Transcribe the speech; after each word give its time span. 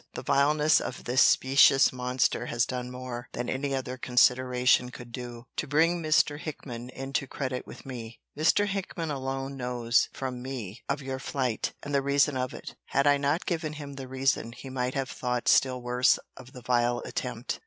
The 0.15 0.23
vileness 0.23 0.81
of 0.81 1.03
this 1.03 1.21
specious 1.21 1.93
monster 1.93 2.47
has 2.47 2.65
done 2.65 2.89
more, 2.89 3.29
than 3.33 3.47
any 3.51 3.75
other 3.75 3.97
consideration 3.99 4.89
could 4.89 5.11
do, 5.11 5.45
to 5.57 5.67
bring 5.67 6.01
Mr. 6.01 6.39
Hickman 6.39 6.89
into 6.89 7.27
credit 7.27 7.67
with 7.67 7.85
me. 7.85 8.19
Mr. 8.35 8.65
Hickman 8.65 9.11
alone 9.11 9.55
knows 9.57 10.09
(from 10.11 10.41
me) 10.41 10.81
of 10.89 11.03
your 11.03 11.19
flight, 11.19 11.73
and 11.83 11.93
the 11.93 12.01
reason 12.01 12.35
of 12.35 12.51
it. 12.51 12.75
Had 12.85 13.05
I 13.05 13.17
not 13.17 13.45
given 13.45 13.73
him 13.73 13.93
the 13.93 14.07
reason, 14.07 14.53
he 14.53 14.71
might 14.71 14.95
have 14.95 15.07
thought 15.11 15.47
still 15.47 15.83
worse 15.83 16.17
of 16.35 16.51
the 16.53 16.63
vile 16.63 17.03
attempt. 17.05 17.59